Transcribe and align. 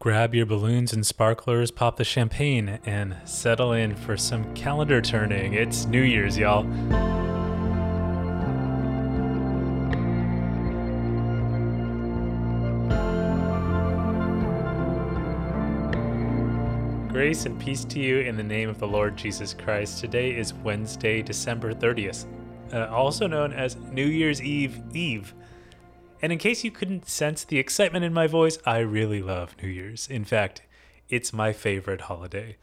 Grab 0.00 0.34
your 0.34 0.46
balloons 0.46 0.94
and 0.94 1.04
sparklers, 1.04 1.70
pop 1.70 1.98
the 1.98 2.04
champagne, 2.04 2.78
and 2.86 3.18
settle 3.26 3.74
in 3.74 3.94
for 3.94 4.16
some 4.16 4.54
calendar 4.54 5.02
turning. 5.02 5.52
It's 5.52 5.84
New 5.84 6.00
Year's, 6.00 6.38
y'all. 6.38 6.62
Grace 17.12 17.44
and 17.44 17.60
peace 17.60 17.84
to 17.84 18.00
you 18.00 18.20
in 18.20 18.38
the 18.38 18.42
name 18.42 18.70
of 18.70 18.78
the 18.78 18.88
Lord 18.88 19.18
Jesus 19.18 19.52
Christ. 19.52 19.98
Today 19.98 20.30
is 20.34 20.54
Wednesday, 20.54 21.20
December 21.20 21.74
30th, 21.74 22.24
uh, 22.72 22.86
also 22.86 23.26
known 23.26 23.52
as 23.52 23.76
New 23.76 24.06
Year's 24.06 24.40
Eve 24.40 24.80
Eve. 24.94 25.34
And 26.22 26.32
in 26.32 26.38
case 26.38 26.64
you 26.64 26.70
couldn't 26.70 27.08
sense 27.08 27.44
the 27.44 27.58
excitement 27.58 28.04
in 28.04 28.12
my 28.12 28.26
voice, 28.26 28.58
I 28.66 28.78
really 28.78 29.22
love 29.22 29.56
New 29.62 29.68
Year's. 29.68 30.06
In 30.08 30.24
fact, 30.24 30.62
it's 31.08 31.32
my 31.32 31.52
favorite 31.52 32.02
holiday. 32.02 32.56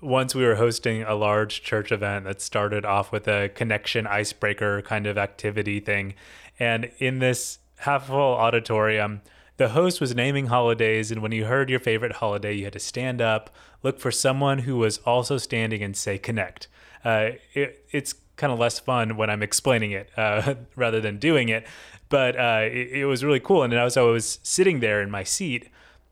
Once 0.00 0.34
we 0.34 0.44
were 0.44 0.56
hosting 0.56 1.02
a 1.02 1.14
large 1.14 1.62
church 1.62 1.90
event 1.90 2.26
that 2.26 2.40
started 2.40 2.84
off 2.84 3.10
with 3.10 3.26
a 3.26 3.48
connection 3.48 4.06
icebreaker 4.06 4.82
kind 4.82 5.06
of 5.06 5.16
activity 5.16 5.80
thing. 5.80 6.14
And 6.58 6.90
in 6.98 7.20
this 7.20 7.58
half 7.78 8.08
full 8.08 8.34
auditorium, 8.34 9.22
the 9.56 9.70
host 9.70 10.00
was 10.00 10.14
naming 10.14 10.46
holidays, 10.46 11.10
and 11.10 11.22
when 11.22 11.32
you 11.32 11.44
heard 11.44 11.70
your 11.70 11.78
favorite 11.78 12.14
holiday, 12.14 12.52
you 12.54 12.64
had 12.64 12.72
to 12.72 12.80
stand 12.80 13.22
up, 13.22 13.54
look 13.82 14.00
for 14.00 14.10
someone 14.10 14.60
who 14.60 14.76
was 14.76 14.98
also 15.06 15.38
standing, 15.38 15.82
and 15.82 15.96
say 15.96 16.18
connect. 16.18 16.66
Uh, 17.04 17.30
it, 17.54 17.86
it's 17.92 18.14
kind 18.36 18.52
of 18.52 18.58
less 18.58 18.78
fun 18.78 19.16
when 19.16 19.30
I'm 19.30 19.42
explaining 19.42 19.92
it 19.92 20.10
uh, 20.16 20.54
rather 20.76 21.00
than 21.00 21.18
doing 21.18 21.48
it, 21.48 21.66
but 22.08 22.36
uh, 22.36 22.62
it, 22.64 22.88
it, 22.92 23.04
was 23.06 23.24
really 23.24 23.40
cool. 23.40 23.62
And 23.62 23.72
as 23.72 23.96
I 23.96 24.02
was 24.02 24.38
sitting 24.42 24.80
there 24.80 25.00
in 25.02 25.10
my 25.10 25.22
seat, 25.24 25.68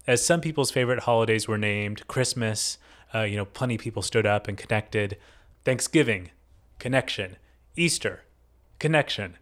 as 0.07 0.25
some 0.25 0.41
people's 0.41 0.71
favorite 0.71 1.01
holidays 1.01 1.47
were 1.47 1.59
named, 1.59 2.07
Christmas, 2.09 2.79
uh, 3.15 3.23
you 3.23 3.37
know, 3.37 3.45
plenty 3.45 3.77
of 3.77 3.81
people 3.81 4.03
stood 4.03 4.27
up 4.27 4.49
and 4.49 4.57
connected. 4.57 5.17
Thanksgiving, 5.65 6.31
connection. 6.79 7.37
Easter, 7.77 8.23
connection. 8.79 9.37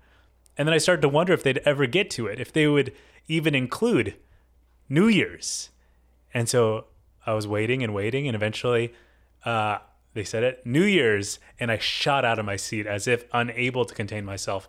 And 0.56 0.68
then 0.68 0.74
I 0.74 0.78
started 0.78 1.02
to 1.02 1.08
wonder 1.08 1.32
if 1.32 1.42
they'd 1.42 1.58
ever 1.58 1.86
get 1.86 2.10
to 2.10 2.26
it, 2.26 2.38
if 2.38 2.52
they 2.52 2.66
would 2.66 2.92
even 3.28 3.54
include 3.54 4.14
New 4.88 5.08
Year's. 5.08 5.70
And 6.34 6.48
so 6.48 6.86
I 7.26 7.32
was 7.32 7.46
waiting 7.46 7.82
and 7.82 7.94
waiting, 7.94 8.26
and 8.26 8.34
eventually 8.34 8.92
uh, 9.44 9.78
they 10.14 10.24
said 10.24 10.42
it 10.42 10.64
New 10.66 10.82
Year's, 10.82 11.38
and 11.58 11.70
I 11.70 11.78
shot 11.78 12.24
out 12.24 12.38
of 12.38 12.44
my 12.44 12.56
seat 12.56 12.86
as 12.86 13.06
if 13.06 13.24
unable 13.32 13.84
to 13.84 13.94
contain 13.94 14.24
myself. 14.24 14.68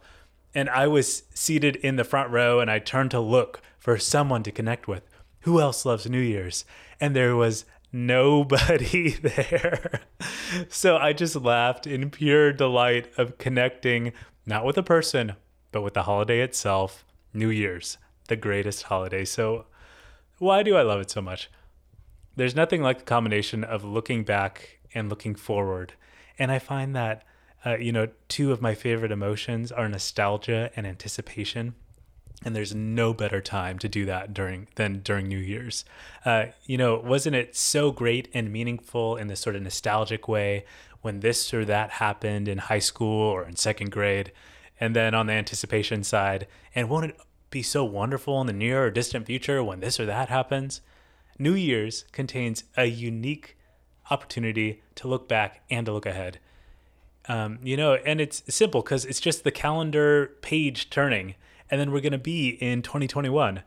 And 0.53 0.69
I 0.69 0.87
was 0.87 1.23
seated 1.33 1.77
in 1.77 1.95
the 1.95 2.03
front 2.03 2.29
row, 2.29 2.59
and 2.59 2.69
I 2.69 2.79
turned 2.79 3.11
to 3.11 3.19
look 3.19 3.61
for 3.79 3.97
someone 3.97 4.43
to 4.43 4.51
connect 4.51 4.87
with. 4.87 5.03
Who 5.41 5.59
else 5.59 5.85
loves 5.85 6.09
New 6.09 6.19
Year's? 6.19 6.65
And 6.99 7.15
there 7.15 7.35
was 7.35 7.65
nobody 7.91 9.09
there. 9.21 10.01
so 10.69 10.97
I 10.97 11.13
just 11.13 11.35
laughed 11.35 11.87
in 11.87 12.09
pure 12.09 12.51
delight 12.53 13.09
of 13.17 13.37
connecting, 13.37 14.13
not 14.45 14.65
with 14.65 14.77
a 14.77 14.83
person, 14.83 15.33
but 15.71 15.81
with 15.81 15.93
the 15.93 16.03
holiday 16.03 16.41
itself, 16.41 17.05
New 17.33 17.49
Year's 17.49 17.97
the 18.31 18.35
greatest 18.37 18.83
holiday. 18.83 19.25
So, 19.25 19.65
why 20.37 20.63
do 20.63 20.77
I 20.77 20.83
love 20.83 21.01
it 21.01 21.11
so 21.11 21.21
much? 21.21 21.49
There's 22.37 22.55
nothing 22.55 22.81
like 22.81 22.99
the 22.99 23.03
combination 23.03 23.65
of 23.65 23.83
looking 23.83 24.23
back 24.23 24.79
and 24.93 25.09
looking 25.09 25.35
forward. 25.35 25.93
And 26.37 26.51
I 26.51 26.59
find 26.59 26.95
that, 26.95 27.23
uh, 27.65 27.77
you 27.77 27.91
know, 27.91 28.07
two 28.27 28.51
of 28.51 28.61
my 28.61 28.73
favorite 28.73 29.11
emotions 29.11 29.71
are 29.71 29.87
nostalgia 29.87 30.71
and 30.75 30.87
anticipation. 30.87 31.75
And 32.43 32.55
there's 32.55 32.73
no 32.73 33.13
better 33.13 33.39
time 33.39 33.77
to 33.79 33.87
do 33.87 34.05
that 34.05 34.33
during 34.33 34.67
than 34.75 35.01
during 35.01 35.27
New 35.27 35.37
Year's. 35.37 35.85
Uh, 36.25 36.45
you 36.65 36.77
know, 36.77 36.99
wasn't 36.99 37.35
it 37.35 37.55
so 37.55 37.91
great 37.91 38.29
and 38.33 38.51
meaningful 38.51 39.15
in 39.15 39.27
this 39.27 39.39
sort 39.39 39.55
of 39.55 39.61
nostalgic 39.61 40.27
way 40.27 40.65
when 41.01 41.19
this 41.19 41.53
or 41.53 41.65
that 41.65 41.91
happened 41.91 42.47
in 42.47 42.57
high 42.57 42.79
school 42.79 43.21
or 43.21 43.43
in 43.43 43.55
second 43.55 43.91
grade? 43.91 44.31
And 44.79 44.95
then 44.95 45.13
on 45.13 45.27
the 45.27 45.33
anticipation 45.33 46.03
side, 46.03 46.47
and 46.73 46.89
won't 46.89 47.05
it 47.05 47.17
be 47.51 47.61
so 47.61 47.83
wonderful 47.83 48.41
in 48.41 48.47
the 48.47 48.53
near 48.53 48.85
or 48.85 48.89
distant 48.89 49.27
future 49.27 49.63
when 49.63 49.81
this 49.81 49.99
or 49.99 50.05
that 50.05 50.29
happens. 50.29 50.81
New 51.37 51.53
Year's 51.53 52.05
contains 52.11 52.63
a 52.75 52.85
unique 52.85 53.57
opportunity 54.11 54.81
to 54.95 55.07
look 55.07 55.27
back 55.27 55.61
and 55.71 55.87
to 55.87 55.93
look 55.93 56.05
ahead. 56.05 56.39
Um, 57.27 57.59
you 57.63 57.77
know, 57.77 57.95
and 57.95 58.19
it's 58.19 58.43
simple 58.53 58.81
because 58.81 59.05
it's 59.05 59.19
just 59.19 59.43
the 59.43 59.51
calendar 59.51 60.33
page 60.41 60.89
turning, 60.89 61.35
and 61.69 61.79
then 61.79 61.91
we're 61.91 62.01
going 62.01 62.11
to 62.11 62.17
be 62.17 62.49
in 62.49 62.81
2021. 62.81 63.63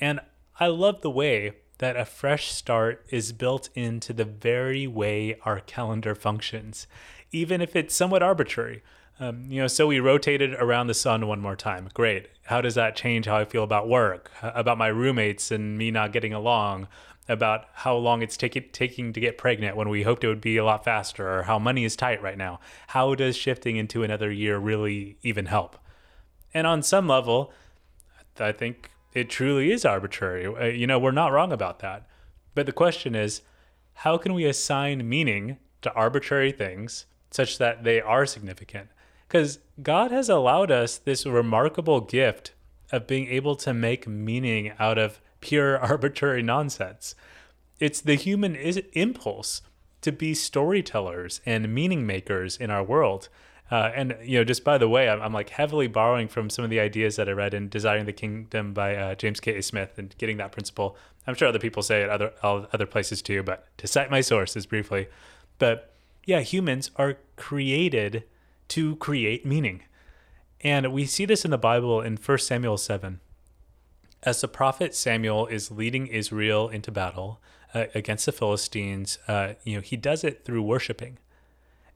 And 0.00 0.20
I 0.58 0.66
love 0.66 1.02
the 1.02 1.10
way 1.10 1.52
that 1.78 1.96
a 1.96 2.04
fresh 2.04 2.50
start 2.50 3.04
is 3.10 3.32
built 3.32 3.68
into 3.74 4.12
the 4.12 4.24
very 4.24 4.86
way 4.86 5.36
our 5.44 5.60
calendar 5.60 6.14
functions, 6.14 6.86
even 7.32 7.60
if 7.60 7.74
it's 7.74 7.94
somewhat 7.94 8.22
arbitrary. 8.22 8.82
Um, 9.18 9.46
you 9.50 9.60
know, 9.60 9.66
so 9.66 9.86
we 9.86 10.00
rotated 10.00 10.54
around 10.54 10.86
the 10.86 10.94
sun 10.94 11.26
one 11.26 11.40
more 11.40 11.56
time. 11.56 11.88
Great. 11.92 12.28
How 12.44 12.60
does 12.60 12.76
that 12.76 12.96
change 12.96 13.26
how 13.26 13.36
I 13.36 13.44
feel 13.44 13.62
about 13.62 13.88
work, 13.88 14.30
about 14.42 14.78
my 14.78 14.88
roommates 14.88 15.50
and 15.50 15.76
me 15.76 15.90
not 15.90 16.12
getting 16.12 16.32
along, 16.32 16.88
about 17.32 17.66
how 17.72 17.96
long 17.96 18.22
it's 18.22 18.36
take, 18.36 18.72
taking 18.72 19.12
to 19.12 19.20
get 19.20 19.38
pregnant 19.38 19.76
when 19.76 19.88
we 19.88 20.02
hoped 20.02 20.22
it 20.22 20.28
would 20.28 20.40
be 20.40 20.56
a 20.56 20.64
lot 20.64 20.84
faster, 20.84 21.38
or 21.38 21.42
how 21.44 21.58
money 21.58 21.84
is 21.84 21.96
tight 21.96 22.22
right 22.22 22.38
now? 22.38 22.60
How 22.88 23.14
does 23.14 23.36
shifting 23.36 23.76
into 23.76 24.02
another 24.02 24.30
year 24.30 24.58
really 24.58 25.16
even 25.22 25.46
help? 25.46 25.78
And 26.54 26.66
on 26.66 26.82
some 26.82 27.08
level, 27.08 27.52
I 28.38 28.52
think 28.52 28.90
it 29.14 29.30
truly 29.30 29.72
is 29.72 29.84
arbitrary. 29.84 30.46
Uh, 30.46 30.66
you 30.66 30.86
know, 30.86 30.98
we're 30.98 31.10
not 31.10 31.32
wrong 31.32 31.52
about 31.52 31.78
that. 31.80 32.06
But 32.54 32.66
the 32.66 32.72
question 32.72 33.14
is, 33.14 33.42
how 33.94 34.18
can 34.18 34.34
we 34.34 34.44
assign 34.44 35.08
meaning 35.08 35.58
to 35.80 35.92
arbitrary 35.94 36.52
things 36.52 37.06
such 37.30 37.58
that 37.58 37.84
they 37.84 38.00
are 38.00 38.26
significant? 38.26 38.88
Because 39.26 39.60
God 39.82 40.10
has 40.10 40.28
allowed 40.28 40.70
us 40.70 40.98
this 40.98 41.24
remarkable 41.24 42.02
gift 42.02 42.52
of 42.90 43.06
being 43.06 43.26
able 43.28 43.56
to 43.56 43.72
make 43.72 44.06
meaning 44.06 44.72
out 44.78 44.98
of 44.98 45.21
pure 45.42 45.78
arbitrary 45.90 46.42
nonsense. 46.42 47.14
It's 47.78 48.00
the 48.00 48.14
human 48.14 48.56
is- 48.56 48.82
impulse 48.94 49.60
to 50.00 50.12
be 50.12 50.34
storytellers 50.34 51.40
and 51.44 51.72
meaning 51.72 52.06
makers 52.06 52.56
in 52.56 52.70
our 52.70 52.82
world. 52.82 53.28
Uh, 53.70 53.90
and 53.94 54.16
you 54.22 54.38
know, 54.38 54.44
just 54.44 54.64
by 54.64 54.78
the 54.78 54.88
way, 54.88 55.08
I'm, 55.08 55.22
I'm, 55.22 55.32
like 55.32 55.50
heavily 55.50 55.86
borrowing 55.86 56.28
from 56.28 56.50
some 56.50 56.64
of 56.64 56.70
the 56.70 56.80
ideas 56.80 57.16
that 57.16 57.28
I 57.28 57.32
read 57.32 57.54
in 57.54 57.68
*Desiring 57.68 58.04
the 58.04 58.12
Kingdom* 58.12 58.74
by 58.74 58.94
uh, 58.94 59.14
James 59.14 59.40
K. 59.40 59.56
A. 59.56 59.62
Smith, 59.62 59.96
and 59.96 60.14
getting 60.18 60.36
that 60.38 60.52
principle. 60.52 60.96
I'm 61.26 61.34
sure 61.34 61.48
other 61.48 61.58
people 61.58 61.82
say 61.82 62.02
it 62.02 62.10
other 62.10 62.32
other 62.42 62.86
places 62.86 63.22
too, 63.22 63.42
but 63.42 63.66
to 63.78 63.86
cite 63.86 64.10
my 64.10 64.20
sources 64.20 64.66
briefly, 64.66 65.06
but 65.58 65.94
yeah, 66.24 66.40
humans 66.40 66.90
are 66.96 67.16
created 67.36 68.24
to 68.68 68.96
create 68.96 69.46
meaning. 69.46 69.82
And 70.60 70.92
we 70.92 71.06
see 71.06 71.24
this 71.24 71.44
in 71.44 71.50
the 71.50 71.58
Bible 71.58 72.00
in 72.00 72.16
1 72.16 72.38
Samuel 72.38 72.76
7. 72.76 73.20
As 74.24 74.40
the 74.40 74.48
prophet 74.48 74.94
Samuel 74.94 75.46
is 75.46 75.70
leading 75.70 76.06
Israel 76.06 76.68
into 76.68 76.92
battle 76.92 77.40
uh, 77.74 77.86
against 77.94 78.26
the 78.26 78.32
Philistines, 78.32 79.18
uh, 79.26 79.54
you 79.64 79.76
know, 79.76 79.80
he 79.80 79.96
does 79.96 80.22
it 80.22 80.44
through 80.44 80.62
worshiping. 80.62 81.18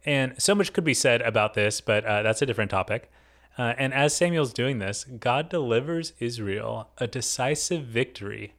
And 0.04 0.40
so 0.40 0.54
much 0.54 0.72
could 0.72 0.84
be 0.84 0.94
said 0.94 1.22
about 1.22 1.54
this, 1.54 1.80
but 1.80 2.04
uh, 2.04 2.22
that's 2.22 2.42
a 2.42 2.46
different 2.46 2.70
topic. 2.70 3.10
Uh, 3.58 3.74
and 3.78 3.94
as 3.94 4.14
Samuel's 4.14 4.52
doing 4.52 4.78
this, 4.78 5.04
God 5.04 5.48
delivers 5.48 6.12
Israel 6.18 6.90
a 6.98 7.06
decisive 7.06 7.84
victory 7.84 8.54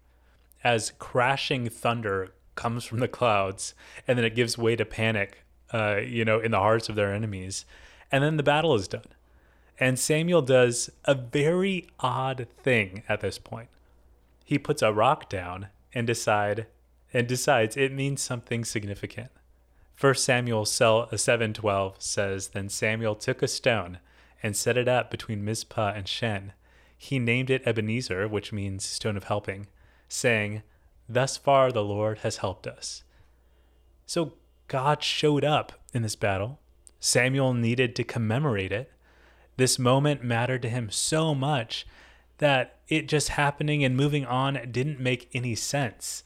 as 0.63 0.94
crashing 0.97 1.69
thunder 1.69 2.33
comes 2.56 2.83
from 2.83 3.00
the 3.00 3.07
clouds, 3.07 3.73
and 4.07 4.17
then 4.17 4.25
it 4.25 4.35
gives 4.35 4.57
way 4.57 4.75
to 4.75 4.85
panic, 4.85 5.44
uh, 5.73 5.97
you 5.97 6.25
know, 6.25 6.39
in 6.39 6.51
the 6.51 6.59
hearts 6.59 6.89
of 6.89 6.95
their 6.95 7.13
enemies. 7.13 7.66
And 8.11 8.23
then 8.23 8.38
the 8.38 8.44
battle 8.44 8.73
is 8.75 8.88
done. 8.88 9.06
And 9.79 9.99
Samuel 9.99 10.41
does 10.41 10.89
a 11.05 11.13
very 11.13 11.88
odd 11.99 12.47
thing 12.63 13.03
at 13.07 13.21
this 13.21 13.38
point. 13.38 13.69
He 14.43 14.57
puts 14.57 14.81
a 14.81 14.93
rock 14.93 15.29
down 15.29 15.67
and 15.93 16.07
decide 16.07 16.67
and 17.13 17.27
decides 17.27 17.77
it 17.77 17.94
means 17.94 18.21
something 18.21 18.65
significant. 18.65 19.29
1 20.00 20.15
Samuel 20.15 20.65
7:12 20.65 21.94
uh, 21.94 21.95
says, 22.00 22.50
"Then 22.50 22.69
Samuel 22.69 23.15
took 23.15 23.41
a 23.41 23.47
stone 23.47 24.00
and 24.44 24.56
set 24.56 24.77
it 24.77 24.88
up 24.88 25.09
between 25.09 25.45
Mizpah 25.45 25.94
and 25.95 26.07
Shen. 26.07 26.53
He 26.97 27.19
named 27.19 27.50
it 27.50 27.65
Ebenezer, 27.65 28.27
which 28.27 28.53
means 28.53 28.85
stone 28.85 29.18
of 29.18 29.25
helping, 29.25 29.68
saying, 30.07 30.63
Thus 31.09 31.38
far 31.38 31.71
the 31.71 31.83
Lord 31.83 32.19
has 32.19 32.38
helped 32.38 32.68
us." 32.68 33.03
So 34.06 34.33
God 34.68 35.03
showed 35.03 35.44
up 35.44 35.74
in 35.94 36.01
this 36.01 36.15
battle 36.15 36.59
Samuel 37.00 37.53
needed 37.53 37.95
to 37.95 38.03
commemorate 38.03 38.71
it. 38.71 38.91
This 39.57 39.77
moment 39.77 40.24
mattered 40.24 40.62
to 40.62 40.69
him 40.69 40.89
so 40.89 41.36
much 41.36 41.86
that 42.38 42.77
it 42.88 43.07
just 43.07 43.30
happening 43.30 43.83
and 43.83 43.98
moving 43.98 44.25
on 44.25 44.59
didn't 44.71 45.00
make 45.00 45.30
any 45.33 45.56
sense. 45.56 46.24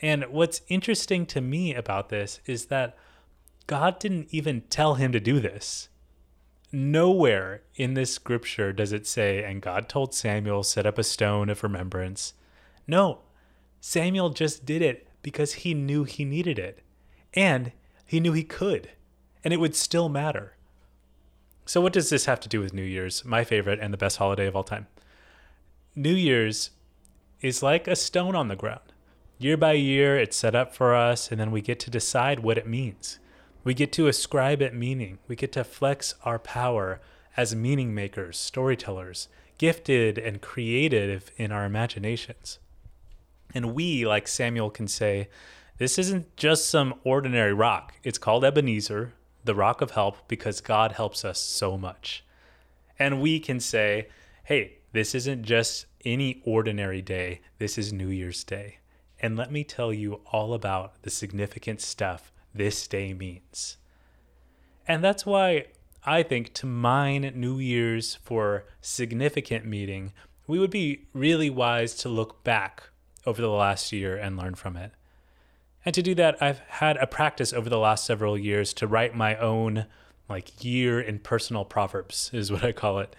And 0.00 0.24
what's 0.24 0.62
interesting 0.68 1.26
to 1.26 1.40
me 1.40 1.74
about 1.74 2.08
this 2.08 2.40
is 2.46 2.66
that 2.66 2.96
God 3.66 3.98
didn't 4.00 4.28
even 4.30 4.62
tell 4.62 4.94
him 4.94 5.12
to 5.12 5.20
do 5.20 5.38
this. 5.38 5.88
Nowhere 6.72 7.62
in 7.76 7.94
this 7.94 8.14
scripture 8.14 8.72
does 8.72 8.92
it 8.92 9.06
say, 9.06 9.44
and 9.44 9.60
God 9.60 9.88
told 9.88 10.14
Samuel, 10.14 10.62
set 10.62 10.86
up 10.86 10.98
a 10.98 11.04
stone 11.04 11.50
of 11.50 11.62
remembrance. 11.62 12.32
No, 12.86 13.20
Samuel 13.80 14.30
just 14.30 14.64
did 14.64 14.80
it 14.80 15.06
because 15.20 15.52
he 15.52 15.74
knew 15.74 16.04
he 16.04 16.24
needed 16.24 16.58
it. 16.58 16.82
And 17.34 17.72
he 18.06 18.20
knew 18.20 18.32
he 18.32 18.42
could. 18.42 18.90
And 19.44 19.52
it 19.52 19.60
would 19.60 19.76
still 19.76 20.08
matter. 20.08 20.56
So, 21.64 21.80
what 21.80 21.92
does 21.92 22.10
this 22.10 22.26
have 22.26 22.40
to 22.40 22.48
do 22.48 22.60
with 22.60 22.74
New 22.74 22.82
Year's, 22.82 23.24
my 23.24 23.44
favorite 23.44 23.78
and 23.80 23.92
the 23.92 23.98
best 23.98 24.16
holiday 24.16 24.46
of 24.46 24.56
all 24.56 24.64
time? 24.64 24.88
New 25.94 26.14
Year's 26.14 26.70
is 27.40 27.62
like 27.62 27.86
a 27.86 27.96
stone 27.96 28.34
on 28.34 28.48
the 28.48 28.56
ground. 28.56 28.92
Year 29.38 29.56
by 29.56 29.72
year, 29.72 30.18
it's 30.18 30.36
set 30.36 30.54
up 30.54 30.74
for 30.74 30.94
us, 30.94 31.30
and 31.30 31.40
then 31.40 31.50
we 31.50 31.60
get 31.60 31.80
to 31.80 31.90
decide 31.90 32.40
what 32.40 32.58
it 32.58 32.66
means. 32.66 33.18
We 33.64 33.74
get 33.74 33.92
to 33.92 34.08
ascribe 34.08 34.60
it 34.60 34.74
meaning. 34.74 35.18
We 35.28 35.36
get 35.36 35.52
to 35.52 35.64
flex 35.64 36.14
our 36.24 36.38
power 36.38 37.00
as 37.36 37.54
meaning 37.54 37.94
makers, 37.94 38.38
storytellers, 38.38 39.28
gifted 39.58 40.18
and 40.18 40.40
creative 40.40 41.30
in 41.36 41.52
our 41.52 41.64
imaginations. 41.64 42.58
And 43.54 43.74
we, 43.74 44.06
like 44.06 44.26
Samuel, 44.26 44.70
can 44.70 44.88
say, 44.88 45.28
this 45.78 45.98
isn't 45.98 46.36
just 46.36 46.68
some 46.68 46.94
ordinary 47.04 47.52
rock. 47.52 47.94
It's 48.02 48.18
called 48.18 48.44
Ebenezer, 48.44 49.14
the 49.44 49.54
rock 49.54 49.80
of 49.80 49.92
help, 49.92 50.28
because 50.28 50.60
God 50.60 50.92
helps 50.92 51.24
us 51.24 51.38
so 51.38 51.76
much. 51.76 52.24
And 52.98 53.20
we 53.20 53.40
can 53.40 53.60
say, 53.60 54.08
hey, 54.44 54.78
this 54.92 55.14
isn't 55.14 55.44
just 55.44 55.86
any 56.04 56.42
ordinary 56.44 57.02
day, 57.02 57.40
this 57.58 57.78
is 57.78 57.92
New 57.92 58.08
Year's 58.08 58.44
Day. 58.44 58.78
And 59.20 59.36
let 59.36 59.52
me 59.52 59.64
tell 59.64 59.92
you 59.92 60.20
all 60.32 60.52
about 60.52 61.02
the 61.02 61.10
significant 61.10 61.80
stuff 61.80 62.32
this 62.54 62.86
day 62.86 63.14
means. 63.14 63.76
And 64.86 65.02
that's 65.02 65.24
why 65.24 65.66
I 66.04 66.24
think 66.24 66.52
to 66.54 66.66
mine 66.66 67.32
New 67.36 67.58
Year's 67.58 68.16
for 68.16 68.64
significant 68.80 69.64
meaning, 69.64 70.12
we 70.46 70.58
would 70.58 70.70
be 70.70 71.06
really 71.12 71.50
wise 71.50 71.94
to 71.96 72.08
look 72.08 72.42
back 72.42 72.82
over 73.24 73.40
the 73.40 73.48
last 73.48 73.92
year 73.92 74.16
and 74.16 74.36
learn 74.36 74.56
from 74.56 74.76
it. 74.76 74.92
And 75.84 75.94
to 75.94 76.02
do 76.02 76.14
that, 76.14 76.40
I've 76.40 76.60
had 76.60 76.96
a 76.98 77.06
practice 77.06 77.52
over 77.52 77.68
the 77.68 77.78
last 77.78 78.04
several 78.04 78.38
years 78.38 78.72
to 78.74 78.86
write 78.86 79.14
my 79.14 79.36
own 79.36 79.86
like 80.28 80.64
year 80.64 81.00
in 81.00 81.18
personal 81.18 81.64
proverbs 81.64 82.30
is 82.32 82.50
what 82.50 82.64
I 82.64 82.72
call 82.72 83.00
it. 83.00 83.14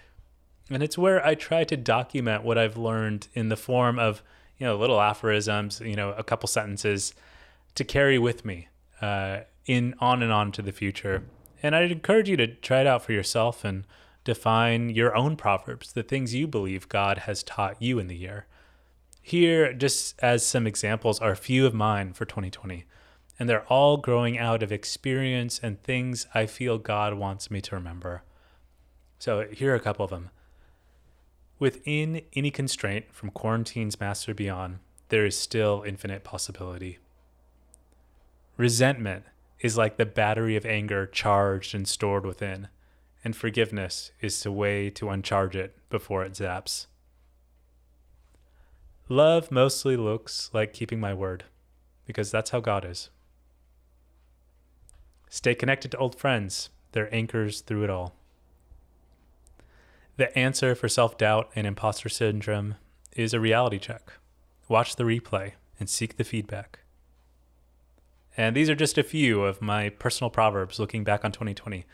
And 0.70 0.82
it's 0.82 0.96
where 0.96 1.24
I 1.24 1.34
try 1.34 1.64
to 1.64 1.76
document 1.76 2.42
what 2.42 2.56
I've 2.56 2.76
learned 2.76 3.28
in 3.34 3.50
the 3.50 3.56
form 3.56 3.98
of, 3.98 4.22
you 4.58 4.66
know, 4.66 4.76
little 4.76 5.00
aphorisms, 5.00 5.80
you 5.80 5.94
know, 5.94 6.12
a 6.12 6.24
couple 6.24 6.46
sentences 6.48 7.14
to 7.74 7.84
carry 7.84 8.18
with 8.18 8.44
me 8.44 8.68
uh, 9.02 9.40
in 9.66 9.94
on 10.00 10.22
and 10.22 10.32
on 10.32 10.52
to 10.52 10.62
the 10.62 10.72
future. 10.72 11.24
And 11.62 11.76
I'd 11.76 11.92
encourage 11.92 12.28
you 12.28 12.36
to 12.38 12.46
try 12.46 12.80
it 12.80 12.86
out 12.86 13.02
for 13.02 13.12
yourself 13.12 13.64
and 13.64 13.84
define 14.24 14.88
your 14.88 15.14
own 15.14 15.36
proverbs, 15.36 15.92
the 15.92 16.02
things 16.02 16.34
you 16.34 16.46
believe 16.46 16.88
God 16.88 17.18
has 17.18 17.42
taught 17.42 17.80
you 17.80 17.98
in 17.98 18.06
the 18.06 18.16
year. 18.16 18.46
Here, 19.26 19.72
just 19.72 20.22
as 20.22 20.44
some 20.44 20.66
examples, 20.66 21.18
are 21.18 21.30
a 21.30 21.36
few 21.36 21.64
of 21.64 21.72
mine 21.72 22.12
for 22.12 22.26
2020, 22.26 22.84
and 23.38 23.48
they're 23.48 23.64
all 23.72 23.96
growing 23.96 24.36
out 24.38 24.62
of 24.62 24.70
experience 24.70 25.58
and 25.62 25.82
things 25.82 26.26
I 26.34 26.44
feel 26.44 26.76
God 26.76 27.14
wants 27.14 27.50
me 27.50 27.62
to 27.62 27.74
remember. 27.74 28.22
So, 29.18 29.46
here 29.50 29.72
are 29.72 29.76
a 29.76 29.80
couple 29.80 30.04
of 30.04 30.10
them. 30.10 30.28
Within 31.58 32.20
any 32.34 32.50
constraint 32.50 33.06
from 33.14 33.30
quarantine's 33.30 33.98
master 33.98 34.34
beyond, 34.34 34.80
there 35.08 35.24
is 35.24 35.38
still 35.38 35.82
infinite 35.86 36.22
possibility. 36.22 36.98
Resentment 38.58 39.24
is 39.58 39.78
like 39.78 39.96
the 39.96 40.04
battery 40.04 40.54
of 40.54 40.66
anger 40.66 41.06
charged 41.06 41.74
and 41.74 41.88
stored 41.88 42.26
within, 42.26 42.68
and 43.24 43.34
forgiveness 43.34 44.10
is 44.20 44.42
the 44.42 44.52
way 44.52 44.90
to 44.90 45.08
uncharge 45.08 45.56
it 45.56 45.78
before 45.88 46.26
it 46.26 46.34
zaps. 46.34 46.88
Love 49.08 49.50
mostly 49.50 49.96
looks 49.96 50.50
like 50.54 50.72
keeping 50.72 50.98
my 50.98 51.12
word, 51.12 51.44
because 52.06 52.30
that's 52.30 52.50
how 52.50 52.60
God 52.60 52.84
is. 52.84 53.10
Stay 55.28 55.54
connected 55.54 55.90
to 55.90 55.98
old 55.98 56.18
friends, 56.18 56.70
they're 56.92 57.14
anchors 57.14 57.60
through 57.60 57.84
it 57.84 57.90
all. 57.90 58.14
The 60.16 60.36
answer 60.38 60.74
for 60.74 60.88
self 60.88 61.18
doubt 61.18 61.50
and 61.54 61.66
imposter 61.66 62.08
syndrome 62.08 62.76
is 63.12 63.34
a 63.34 63.40
reality 63.40 63.78
check. 63.78 64.12
Watch 64.68 64.96
the 64.96 65.04
replay 65.04 65.52
and 65.78 65.90
seek 65.90 66.16
the 66.16 66.24
feedback. 66.24 66.78
And 68.36 68.56
these 68.56 68.70
are 68.70 68.74
just 68.74 68.96
a 68.96 69.02
few 69.02 69.42
of 69.44 69.60
my 69.60 69.90
personal 69.90 70.30
proverbs 70.30 70.78
looking 70.78 71.04
back 71.04 71.24
on 71.24 71.32
2020. 71.32 71.84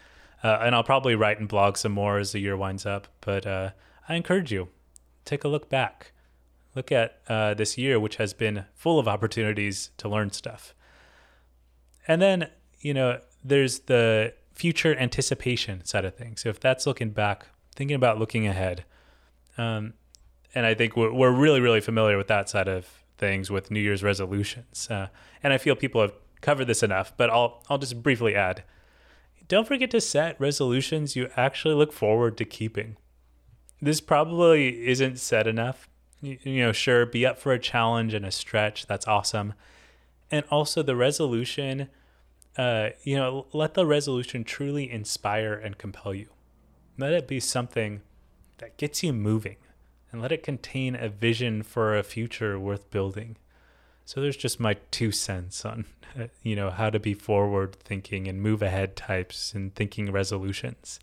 Uh, 0.43 0.59
and 0.63 0.75
I'll 0.75 0.85
probably 0.85 1.15
write 1.15 1.39
and 1.39 1.49
blog 1.49 1.77
some 1.77 1.93
more 1.93 2.19
as 2.19 2.33
the 2.33 2.39
year 2.39 2.57
winds 2.57 2.87
up, 2.87 3.09
but 3.21 3.47
uh, 3.47 3.71
I 4.09 4.15
encourage 4.15 4.53
you 4.53 4.69
take 5.25 5.45
a 5.45 5.49
look 5.49 5.69
back 5.69 6.13
look 6.75 6.93
at 6.93 7.21
uh, 7.29 7.55
this 7.55 7.77
year, 7.77 7.99
which 7.99 8.17
has 8.17 8.33
been 8.33 8.65
full 8.75 8.99
of 8.99 9.09
opportunities 9.09 9.91
to 9.99 10.09
learn 10.09 10.31
stuff. 10.31 10.75
And 12.07 12.21
then, 12.21 12.49
you 12.81 12.95
know, 12.95 13.21
there's 13.45 13.81
the 13.81 14.35
future 14.55 14.97
anticipation 14.97 15.85
side 15.85 16.05
of 16.05 16.15
things. 16.15 16.43
So 16.43 16.49
if 16.49 16.61
that's 16.61 16.87
looking 16.87 17.11
back, 17.11 17.47
thinking 17.75 17.95
about 17.95 18.19
looking 18.19 18.47
ahead. 18.47 18.85
Um, 19.59 19.95
and 20.55 20.67
I 20.67 20.75
think 20.75 20.97
we're, 20.97 21.13
we're 21.13 21.33
really, 21.33 21.61
really 21.61 21.81
familiar 21.81 22.17
with 22.17 22.29
that 22.29 22.49
side 22.49 22.69
of 22.69 22.87
things 23.19 23.51
with 23.51 23.71
New 23.71 23.81
Year's 23.81 24.03
resolutions. 24.03 24.89
Uh, 24.91 25.09
and 25.43 25.53
I 25.53 25.59
feel 25.59 25.77
people 25.77 26.01
have 26.01 26.13
covered 26.41 26.67
this 26.67 26.83
enough, 26.83 27.13
but 27.17 27.31
I'll, 27.31 27.63
I'll 27.69 27.79
just 27.79 28.03
briefly 28.03 28.35
add 28.35 28.65
don't 29.51 29.67
forget 29.67 29.91
to 29.91 30.01
set 30.01 30.41
resolutions 30.41 31.17
you 31.17 31.29
actually 31.37 31.75
look 31.75 31.93
forward 31.93 32.39
to 32.39 32.45
keeping. 32.45 32.97
This 33.83 34.01
probably 34.01 34.87
isn't 34.87 35.19
said 35.19 35.49
enough, 35.49 35.89
you, 36.21 36.39
know, 36.63 36.73
sure, 36.73 37.07
be 37.07 37.25
up 37.25 37.39
for 37.39 37.53
a 37.53 37.59
challenge 37.59 38.15
and 38.15 38.25
a 38.25 38.31
stretch. 38.31 38.87
That's 38.87 39.07
awesome. 39.07 39.55
And 40.31 40.45
also 40.51 40.83
the 40.83 40.97
resolution, 40.97 41.89
uh, 42.57 42.91
you 43.03 43.17
know, 43.17 43.47
let 43.53 43.75
the 43.75 43.87
resolution 43.87 44.45
truly 44.45 44.91
inspire 44.91 45.55
and 45.55 45.79
compel 45.79 46.15
you. 46.15 46.29
Let 46.99 47.13
it 47.13 47.27
be 47.27 47.41
something 47.41 48.03
that 48.59 48.77
gets 48.77 49.03
you 49.03 49.13
moving 49.13 49.57
and 50.13 50.21
let 50.21 50.33
it 50.33 50.43
contain 50.43 50.95
a 50.95 51.09
vision 51.09 51.63
for 51.63 51.97
a 51.97 52.03
future 52.03 52.59
worth 52.59 52.91
building. 52.91 53.37
So 54.05 54.21
there's 54.21 54.37
just 54.37 54.61
my 54.61 54.77
two 54.91 55.13
cents 55.13 55.65
on, 55.65 55.87
you 56.43 56.57
know, 56.57 56.71
how 56.71 56.91
to 56.91 56.99
be 56.99 57.15
forward 57.15 57.77
thinking 57.77 58.29
and 58.29 58.43
move 58.43 58.61
ahead 58.61 58.97
types 58.97 59.55
and 59.55 59.75
thinking 59.75 60.11
resolutions. 60.13 61.01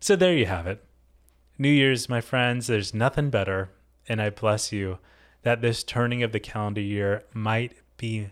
So 0.00 0.16
there 0.16 0.36
you 0.36 0.46
have 0.46 0.66
it. 0.66 0.84
New 1.58 1.70
Year's, 1.70 2.08
my 2.08 2.20
friends, 2.20 2.66
there's 2.66 2.92
nothing 2.92 3.30
better 3.30 3.70
and 4.08 4.20
I 4.20 4.30
bless 4.30 4.72
you 4.72 4.98
that 5.42 5.60
this 5.60 5.84
turning 5.84 6.22
of 6.22 6.32
the 6.32 6.40
calendar 6.40 6.80
year 6.80 7.24
might 7.32 7.72
be, 7.96 8.30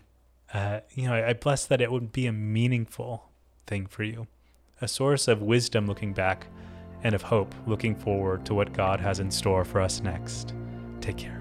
uh, 0.53 0.81
you 0.93 1.07
know, 1.07 1.13
I 1.13 1.33
bless 1.33 1.65
that 1.65 1.81
it 1.81 1.91
would 1.91 2.11
be 2.11 2.27
a 2.27 2.33
meaningful 2.33 3.29
thing 3.65 3.85
for 3.85 4.03
you, 4.03 4.27
a 4.81 4.87
source 4.87 5.27
of 5.27 5.41
wisdom 5.41 5.87
looking 5.87 6.13
back 6.13 6.47
and 7.03 7.13
of 7.13 7.21
hope 7.21 7.53
looking 7.65 7.95
forward 7.95 8.45
to 8.45 8.53
what 8.53 8.73
God 8.73 8.99
has 8.99 9.19
in 9.19 9.31
store 9.31 9.63
for 9.63 9.81
us 9.81 10.01
next. 10.01 10.53
Take 10.99 11.17
care. 11.17 11.36